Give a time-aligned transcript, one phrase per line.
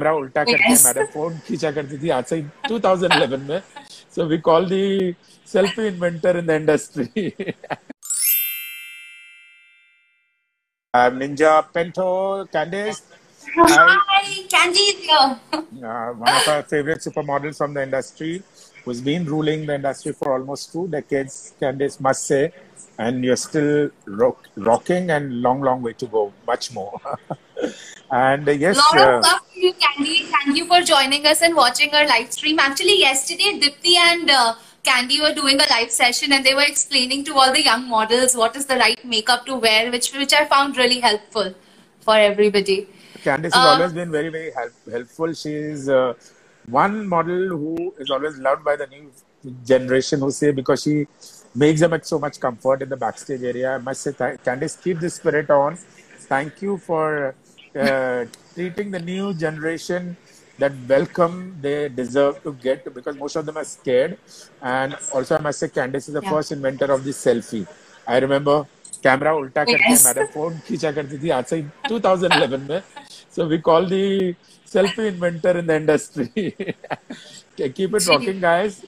[0.00, 0.84] Camera उल्टा करके Yes.
[0.86, 3.60] Madam phone खींचा करती थी आज से 2011 में
[4.14, 5.14] so we call the
[5.52, 7.30] selfie inventor in the industry
[10.94, 13.00] Ninja Pinto Candice,
[13.56, 14.22] Hi,
[14.52, 15.26] Candy is here.
[15.52, 18.42] uh, one of our favorite supermodels from the industry,
[18.84, 21.36] who's been ruling the industry for almost two decades.
[21.60, 22.40] Candice must say,
[22.98, 26.98] and you're still rock, rocking, and long, long way to go, much more.
[28.10, 30.24] and uh, yes, lot uh, of love to you, Candy.
[30.24, 32.58] Thank you for joining us and watching our live stream.
[32.58, 37.24] Actually, yesterday, Dipti and uh, Candy were doing a live session and they were explaining
[37.24, 40.44] to all the young models what is the right makeup to wear, which which I
[40.46, 41.54] found really helpful
[42.00, 42.88] for everybody.
[43.24, 45.32] Candice has Uh, always been very, very help, helpful.
[45.34, 46.14] She's uh,
[46.66, 49.10] one model who is always loved by the new
[49.64, 51.06] generation who say because she
[51.54, 53.74] makes them at so much comfort in the backstage area.
[53.74, 55.76] I must say, th- Candice, keep this spirit on.
[56.28, 57.34] Thank you for
[58.55, 60.17] treating the new generation
[60.59, 64.17] that welcome they deserve to get because most of them are scared.
[64.61, 66.29] And also, I must say, Candice is the Yeah.
[66.29, 67.65] first inventor of the selfie.
[68.07, 68.57] I remember
[69.03, 70.03] camera उल्टा करके Yes.
[70.05, 72.81] Madam phone खींचा करती थी आज से 2011 में
[73.35, 74.35] so we call the
[74.73, 76.25] selfie inventor in the industry
[77.61, 78.81] keep it rocking guys